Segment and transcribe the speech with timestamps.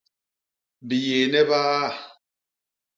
[0.87, 1.87] Biyééne biaa.